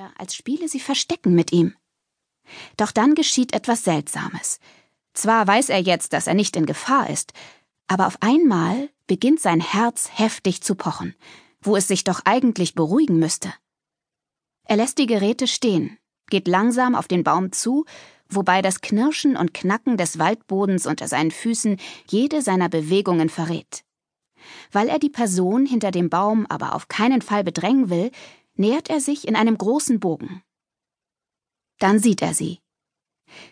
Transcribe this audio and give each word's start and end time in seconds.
wieder, 0.00 0.12
als 0.16 0.34
spiele 0.34 0.68
sie 0.68 0.80
Verstecken 0.80 1.34
mit 1.34 1.52
ihm. 1.52 1.74
Doch 2.76 2.90
dann 2.90 3.14
geschieht 3.14 3.52
etwas 3.54 3.84
Seltsames. 3.84 4.58
Zwar 5.12 5.46
weiß 5.46 5.68
er 5.68 5.80
jetzt, 5.80 6.12
dass 6.12 6.26
er 6.26 6.34
nicht 6.34 6.56
in 6.56 6.66
Gefahr 6.66 7.10
ist, 7.10 7.32
aber 7.86 8.06
auf 8.06 8.16
einmal 8.20 8.88
beginnt 9.06 9.40
sein 9.40 9.60
Herz 9.60 10.08
heftig 10.12 10.62
zu 10.62 10.74
pochen, 10.74 11.14
wo 11.60 11.76
es 11.76 11.86
sich 11.88 12.04
doch 12.04 12.22
eigentlich 12.24 12.74
beruhigen 12.74 13.18
müsste. 13.18 13.52
Er 14.64 14.76
lässt 14.76 14.98
die 14.98 15.06
Geräte 15.06 15.46
stehen, 15.46 15.98
geht 16.30 16.48
langsam 16.48 16.94
auf 16.94 17.08
den 17.08 17.24
Baum 17.24 17.52
zu, 17.52 17.84
wobei 18.28 18.62
das 18.62 18.80
Knirschen 18.80 19.36
und 19.36 19.52
Knacken 19.52 19.96
des 19.96 20.18
Waldbodens 20.18 20.86
unter 20.86 21.08
seinen 21.08 21.32
Füßen 21.32 21.76
jede 22.08 22.40
seiner 22.42 22.68
Bewegungen 22.68 23.28
verrät. 23.28 23.84
Weil 24.72 24.88
er 24.88 24.98
die 24.98 25.10
Person 25.10 25.66
hinter 25.66 25.90
dem 25.90 26.08
Baum 26.08 26.46
aber 26.48 26.74
auf 26.74 26.88
keinen 26.88 27.20
Fall 27.20 27.44
bedrängen 27.44 27.90
will, 27.90 28.10
nähert 28.60 28.90
er 28.90 29.00
sich 29.00 29.26
in 29.26 29.34
einem 29.34 29.58
großen 29.58 29.98
Bogen. 29.98 30.42
Dann 31.78 31.98
sieht 31.98 32.22
er 32.22 32.34
sie. 32.34 32.60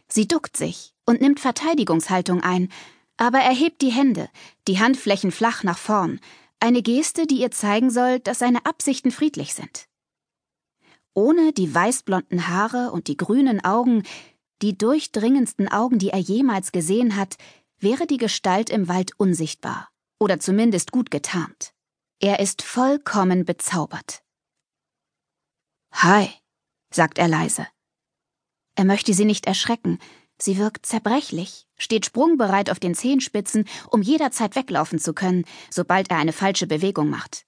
Sie 0.06 0.28
duckt 0.28 0.56
sich 0.56 0.92
und 1.06 1.20
nimmt 1.20 1.40
Verteidigungshaltung 1.40 2.42
ein, 2.42 2.70
aber 3.16 3.38
er 3.38 3.54
hebt 3.54 3.80
die 3.80 3.90
Hände, 3.90 4.28
die 4.68 4.78
Handflächen 4.78 5.32
flach 5.32 5.64
nach 5.64 5.78
vorn, 5.78 6.20
eine 6.60 6.82
Geste, 6.82 7.26
die 7.26 7.40
ihr 7.40 7.50
zeigen 7.50 7.90
soll, 7.90 8.20
dass 8.20 8.38
seine 8.38 8.66
Absichten 8.66 9.10
friedlich 9.10 9.54
sind. 9.54 9.88
Ohne 11.14 11.52
die 11.52 11.74
weißblonden 11.74 12.48
Haare 12.48 12.92
und 12.92 13.08
die 13.08 13.16
grünen 13.16 13.64
Augen, 13.64 14.02
die 14.60 14.76
durchdringendsten 14.76 15.68
Augen, 15.68 15.98
die 15.98 16.10
er 16.10 16.18
jemals 16.18 16.70
gesehen 16.70 17.16
hat, 17.16 17.36
wäre 17.78 18.06
die 18.06 18.18
Gestalt 18.18 18.70
im 18.70 18.88
Wald 18.88 19.12
unsichtbar 19.16 19.88
oder 20.20 20.38
zumindest 20.38 20.92
gut 20.92 21.10
getarnt. 21.10 21.72
Er 22.20 22.40
ist 22.40 22.62
vollkommen 22.62 23.44
bezaubert. 23.44 24.22
Hi, 26.00 26.30
sagt 26.92 27.18
er 27.18 27.26
leise. 27.26 27.66
Er 28.76 28.84
möchte 28.84 29.14
sie 29.14 29.24
nicht 29.24 29.46
erschrecken, 29.46 29.98
Sie 30.40 30.56
wirkt 30.56 30.86
zerbrechlich, 30.86 31.66
steht 31.76 32.06
sprungbereit 32.06 32.70
auf 32.70 32.78
den 32.78 32.94
Zehenspitzen, 32.94 33.64
um 33.90 34.02
jederzeit 34.02 34.54
weglaufen 34.54 35.00
zu 35.00 35.12
können, 35.12 35.44
sobald 35.70 36.10
er 36.10 36.18
eine 36.18 36.32
falsche 36.32 36.68
Bewegung 36.68 37.10
macht. 37.10 37.44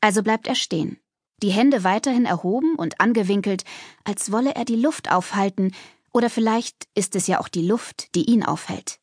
Also 0.00 0.22
bleibt 0.22 0.46
er 0.46 0.54
stehen, 0.54 0.98
die 1.42 1.50
Hände 1.50 1.84
weiterhin 1.84 2.24
erhoben 2.24 2.76
und 2.76 3.00
angewinkelt, 3.00 3.64
als 4.04 4.32
wolle 4.32 4.54
er 4.54 4.64
die 4.64 4.76
Luft 4.76 5.10
aufhalten, 5.10 5.74
oder 6.12 6.30
vielleicht 6.30 6.88
ist 6.94 7.14
es 7.16 7.26
ja 7.26 7.40
auch 7.40 7.48
die 7.48 7.66
Luft, 7.66 8.14
die 8.14 8.30
ihn 8.30 8.44
aufhält. 8.44 9.00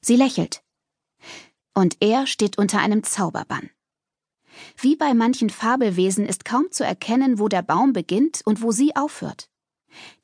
Sie 0.00 0.16
lächelt. 0.16 0.64
Und 1.74 1.98
er 2.00 2.26
steht 2.26 2.58
unter 2.58 2.80
einem 2.80 3.04
Zauberbann. 3.04 3.70
Wie 4.78 4.96
bei 4.96 5.14
manchen 5.14 5.50
Fabelwesen 5.50 6.26
ist 6.26 6.44
kaum 6.44 6.70
zu 6.70 6.84
erkennen, 6.84 7.38
wo 7.38 7.48
der 7.48 7.62
Baum 7.62 7.92
beginnt 7.92 8.42
und 8.44 8.62
wo 8.62 8.72
sie 8.72 8.94
aufhört. 8.96 9.48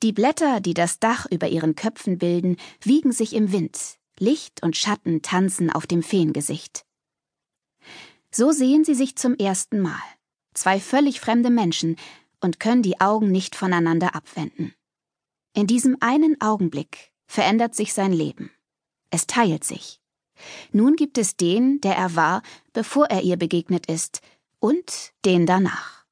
Die 0.01 0.11
Blätter, 0.11 0.59
die 0.59 0.73
das 0.73 0.99
Dach 0.99 1.25
über 1.29 1.47
ihren 1.47 1.75
Köpfen 1.75 2.17
bilden, 2.17 2.57
wiegen 2.81 3.11
sich 3.11 3.33
im 3.33 3.51
Wind, 3.51 3.97
Licht 4.19 4.61
und 4.61 4.77
Schatten 4.77 5.21
tanzen 5.21 5.71
auf 5.71 5.87
dem 5.87 6.03
Feengesicht. 6.03 6.85
So 8.31 8.51
sehen 8.51 8.83
sie 8.83 8.95
sich 8.95 9.15
zum 9.15 9.35
ersten 9.35 9.79
Mal, 9.79 10.01
zwei 10.53 10.79
völlig 10.79 11.19
fremde 11.19 11.49
Menschen, 11.49 11.97
und 12.41 12.59
können 12.59 12.83
die 12.83 12.99
Augen 12.99 13.31
nicht 13.31 13.55
voneinander 13.55 14.15
abwenden. 14.15 14.73
In 15.53 15.67
diesem 15.67 15.97
einen 16.01 16.41
Augenblick 16.41 17.11
verändert 17.25 17.73
sich 17.73 17.93
sein 17.93 18.11
Leben. 18.11 18.51
Es 19.11 19.27
teilt 19.27 19.63
sich. 19.63 20.02
Nun 20.71 20.95
gibt 20.95 21.17
es 21.17 21.35
den, 21.35 21.81
der 21.81 21.95
er 21.95 22.15
war, 22.15 22.41
bevor 22.73 23.07
er 23.07 23.21
ihr 23.21 23.37
begegnet 23.37 23.85
ist, 23.87 24.21
und 24.59 25.11
den 25.25 25.45
danach. 25.45 26.03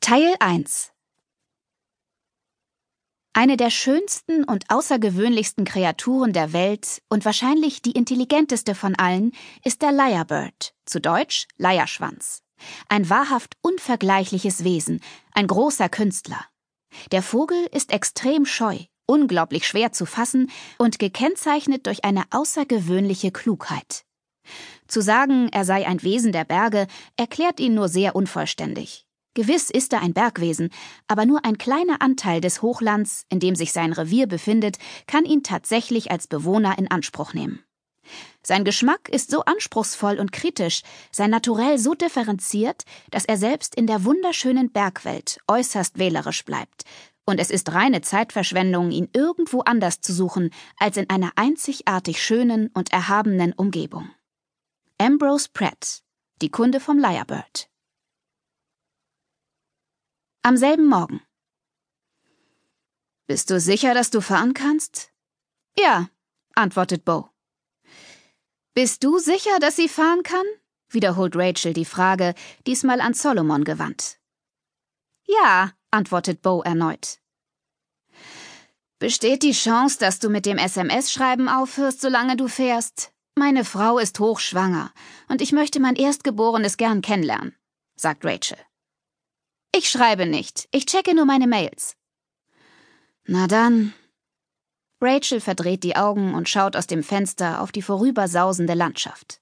Teil 0.00 0.34
1 0.40 0.92
Eine 3.34 3.58
der 3.58 3.68
schönsten 3.68 4.44
und 4.44 4.70
außergewöhnlichsten 4.70 5.66
Kreaturen 5.66 6.32
der 6.32 6.54
Welt 6.54 7.02
und 7.10 7.26
wahrscheinlich 7.26 7.82
die 7.82 7.92
intelligenteste 7.92 8.74
von 8.74 8.94
allen 8.94 9.32
ist 9.64 9.82
der 9.82 9.92
Lyrebird, 9.92 10.74
zu 10.86 11.02
Deutsch 11.02 11.46
Leierschwanz. 11.58 12.42
Ein 12.88 13.10
wahrhaft 13.10 13.58
unvergleichliches 13.60 14.64
Wesen, 14.64 15.02
ein 15.32 15.46
großer 15.46 15.90
Künstler. 15.90 16.42
Der 17.12 17.22
Vogel 17.22 17.68
ist 17.72 17.92
extrem 17.92 18.46
scheu, 18.46 18.78
unglaublich 19.08 19.66
schwer 19.66 19.90
zu 19.90 20.06
fassen 20.06 20.50
und 20.78 21.00
gekennzeichnet 21.00 21.86
durch 21.86 22.04
eine 22.04 22.24
außergewöhnliche 22.30 23.32
Klugheit. 23.32 24.04
Zu 24.86 25.02
sagen, 25.02 25.48
er 25.50 25.64
sei 25.64 25.86
ein 25.86 26.02
Wesen 26.02 26.32
der 26.32 26.44
Berge, 26.44 26.86
erklärt 27.16 27.58
ihn 27.58 27.74
nur 27.74 27.88
sehr 27.88 28.14
unvollständig. 28.14 29.04
Gewiss 29.34 29.70
ist 29.70 29.92
er 29.92 30.02
ein 30.02 30.14
Bergwesen, 30.14 30.70
aber 31.06 31.24
nur 31.24 31.44
ein 31.44 31.58
kleiner 31.58 32.02
Anteil 32.02 32.40
des 32.40 32.62
Hochlands, 32.62 33.24
in 33.28 33.40
dem 33.40 33.54
sich 33.54 33.72
sein 33.72 33.92
Revier 33.92 34.26
befindet, 34.26 34.78
kann 35.06 35.24
ihn 35.24 35.42
tatsächlich 35.42 36.10
als 36.10 36.26
Bewohner 36.26 36.76
in 36.78 36.90
Anspruch 36.90 37.34
nehmen. 37.34 37.62
Sein 38.48 38.64
Geschmack 38.64 39.10
ist 39.10 39.30
so 39.30 39.44
anspruchsvoll 39.44 40.18
und 40.18 40.32
kritisch, 40.32 40.80
sein 41.12 41.28
Naturell 41.28 41.76
so 41.76 41.92
differenziert, 41.92 42.84
dass 43.10 43.26
er 43.26 43.36
selbst 43.36 43.74
in 43.74 43.86
der 43.86 44.06
wunderschönen 44.06 44.72
Bergwelt 44.72 45.38
äußerst 45.48 45.98
wählerisch 45.98 46.46
bleibt, 46.46 46.84
und 47.26 47.40
es 47.40 47.50
ist 47.50 47.74
reine 47.74 48.00
Zeitverschwendung, 48.00 48.90
ihn 48.90 49.10
irgendwo 49.12 49.60
anders 49.60 50.00
zu 50.00 50.14
suchen, 50.14 50.48
als 50.78 50.96
in 50.96 51.10
einer 51.10 51.32
einzigartig 51.36 52.22
schönen 52.22 52.68
und 52.68 52.90
erhabenen 52.90 53.52
Umgebung. 53.52 54.08
Ambrose 54.96 55.50
Pratt, 55.52 56.02
die 56.40 56.50
Kunde 56.50 56.80
vom 56.80 56.96
Lyrebird. 56.96 57.68
Am 60.40 60.56
selben 60.56 60.86
Morgen. 60.86 61.20
Bist 63.26 63.50
du 63.50 63.60
sicher, 63.60 63.92
dass 63.92 64.08
du 64.08 64.22
fahren 64.22 64.54
kannst? 64.54 65.12
Ja, 65.76 66.08
antwortet 66.54 67.04
Bo. 67.04 67.28
Bist 68.78 69.02
du 69.02 69.18
sicher, 69.18 69.58
dass 69.58 69.74
sie 69.74 69.88
fahren 69.88 70.22
kann? 70.22 70.46
wiederholt 70.88 71.34
Rachel 71.34 71.72
die 71.72 71.84
Frage, 71.84 72.32
diesmal 72.64 73.00
an 73.00 73.12
Solomon 73.12 73.64
gewandt. 73.64 74.20
Ja, 75.26 75.72
antwortet 75.90 76.42
Bo 76.42 76.62
erneut. 76.62 77.18
Besteht 79.00 79.42
die 79.42 79.50
Chance, 79.50 79.98
dass 79.98 80.20
du 80.20 80.28
mit 80.28 80.46
dem 80.46 80.58
SMS-Schreiben 80.58 81.48
aufhörst, 81.48 82.00
solange 82.00 82.36
du 82.36 82.46
fährst? 82.46 83.10
Meine 83.34 83.64
Frau 83.64 83.98
ist 83.98 84.20
hochschwanger 84.20 84.92
und 85.26 85.42
ich 85.42 85.50
möchte 85.50 85.80
mein 85.80 85.96
Erstgeborenes 85.96 86.76
gern 86.76 87.02
kennenlernen, 87.02 87.56
sagt 87.96 88.24
Rachel. 88.24 88.58
Ich 89.74 89.90
schreibe 89.90 90.24
nicht. 90.24 90.68
Ich 90.70 90.86
checke 90.86 91.16
nur 91.16 91.24
meine 91.24 91.48
Mails. 91.48 91.96
Na 93.24 93.48
dann. 93.48 93.92
Rachel 95.00 95.40
verdreht 95.40 95.84
die 95.84 95.96
Augen 95.96 96.34
und 96.34 96.48
schaut 96.48 96.74
aus 96.74 96.86
dem 96.86 97.02
Fenster 97.02 97.60
auf 97.60 97.70
die 97.70 97.82
vorübersausende 97.82 98.74
Landschaft. 98.74 99.40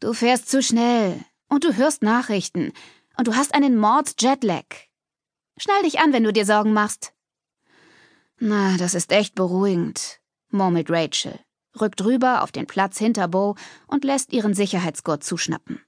Du 0.00 0.12
fährst 0.12 0.48
zu 0.48 0.62
schnell 0.62 1.22
und 1.48 1.64
du 1.64 1.76
hörst 1.76 2.02
Nachrichten 2.02 2.72
und 3.16 3.28
du 3.28 3.34
hast 3.34 3.54
einen 3.54 3.76
Mord-Jetlag. 3.76 4.64
Schnall 5.58 5.82
dich 5.82 6.00
an, 6.00 6.12
wenn 6.12 6.24
du 6.24 6.32
dir 6.32 6.46
Sorgen 6.46 6.72
machst. 6.72 7.12
Na, 8.38 8.76
das 8.76 8.94
ist 8.94 9.12
echt 9.12 9.34
beruhigend, 9.34 10.20
murmelt 10.48 10.90
Rachel, 10.90 11.38
rückt 11.80 12.02
rüber 12.04 12.42
auf 12.42 12.50
den 12.50 12.66
Platz 12.66 12.98
hinter 12.98 13.28
Bo 13.28 13.54
und 13.86 14.04
lässt 14.04 14.32
ihren 14.32 14.54
Sicherheitsgurt 14.54 15.22
zuschnappen. 15.22 15.80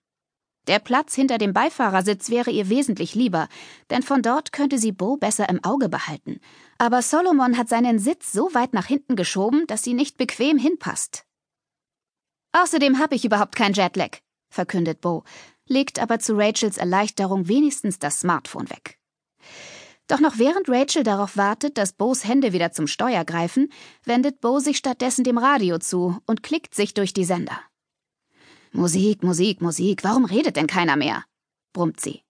Der 0.66 0.81
Platz 0.81 1.15
hinter 1.15 1.38
dem 1.38 1.53
Beifahrersitz 1.53 2.28
wäre 2.28 2.50
ihr 2.50 2.69
wesentlich 2.69 3.15
lieber, 3.15 3.49
denn 3.91 4.03
von 4.03 4.22
dort 4.22 4.53
könnte 4.53 4.78
sie 4.78 4.93
Bo 4.93 5.16
besser 5.16 5.49
im 5.49 5.62
Auge 5.62 5.88
behalten. 5.88 6.41
Aber 6.78 7.03
Solomon 7.03 7.56
hat 7.56 7.69
seinen 7.69 7.99
Sitz 7.99 8.32
so 8.32 8.53
weit 8.53 8.72
nach 8.72 8.87
hinten 8.87 9.15
geschoben, 9.15 9.66
dass 9.66 9.84
sie 9.84 9.94
nicht 9.94 10.19
bequem 10.19 10.59
hinpasst. 10.59 11.25
Außerdem 12.53 12.99
habe 12.99 13.15
ich 13.15 13.25
überhaupt 13.25 13.55
kein 13.55 13.75
Jetlag, 13.75 14.19
verkündet 14.50 15.00
Bo, 15.00 15.25
legt 15.69 16.00
aber 16.00 16.19
zu 16.19 16.37
Rachels 16.37 16.78
Erleichterung 16.78 17.49
wenigstens 17.49 17.99
das 17.99 18.20
Smartphone 18.20 18.69
weg. 18.70 18.99
Doch 20.08 20.20
noch 20.20 20.38
während 20.38 20.69
Rachel 20.69 21.02
darauf 21.02 21.37
wartet, 21.37 21.79
dass 21.79 21.93
Bos 21.93 22.25
Hände 22.25 22.52
wieder 22.52 22.73
zum 22.73 22.87
Steuer 22.87 23.25
greifen, 23.25 23.73
wendet 24.05 24.40
Bo 24.40 24.61
sich 24.61 24.76
stattdessen 24.76 25.25
dem 25.25 25.38
Radio 25.38 25.79
zu 25.79 26.19
und 26.26 26.43
klickt 26.43 26.75
sich 26.75 26.94
durch 26.94 27.12
die 27.12 27.25
Sender. 27.25 27.58
Musik, 28.76 29.23
Musik, 29.23 29.62
Musik, 29.62 30.05
warum 30.05 30.26
redet 30.26 30.56
denn 30.56 30.67
keiner 30.67 30.96
mehr? 30.96 31.25
brummt 31.73 31.99
sie. 31.99 32.23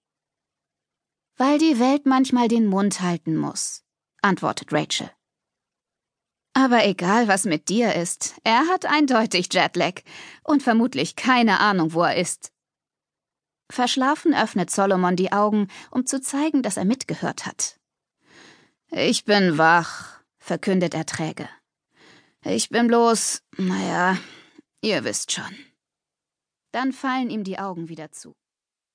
Weil 1.37 1.59
die 1.59 1.81
Welt 1.81 2.07
manchmal 2.07 2.47
den 2.47 2.67
Mund 2.67 3.01
halten 3.01 3.37
muss, 3.37 3.83
antwortet 4.23 4.73
Rachel. 4.73 5.11
Aber 6.55 6.87
egal, 6.87 7.27
was 7.27 7.47
mit 7.47 7.69
dir 7.69 7.95
ist, 7.97 8.37
er 8.45 8.69
hat 8.69 8.87
eindeutig 8.87 9.49
Jetlag 9.53 10.03
und 10.45 10.63
vermutlich 10.63 11.17
keine 11.17 11.59
Ahnung, 11.59 11.95
wo 11.95 12.03
er 12.03 12.17
ist. 12.17 12.53
Verschlafen 13.69 14.33
öffnet 14.33 14.71
Solomon 14.71 15.17
die 15.17 15.33
Augen, 15.33 15.67
um 15.91 16.07
zu 16.07 16.21
zeigen, 16.21 16.63
dass 16.63 16.77
er 16.77 16.85
mitgehört 16.85 17.45
hat. 17.45 17.81
Ich 18.93 19.25
bin 19.25 19.59
wach, 19.59 20.21
verkündet 20.39 20.95
er 20.95 21.07
träge. 21.07 21.49
Ich 22.45 22.69
bin 22.69 22.87
bloß, 22.87 23.43
naja, 23.57 24.17
ihr 24.81 25.03
wisst 25.03 25.33
schon. 25.33 25.57
Dann 26.77 26.93
fallen 26.93 27.31
ihm 27.31 27.43
die 27.43 27.59
Augen 27.59 27.89
wieder 27.89 28.13
zu. 28.13 28.35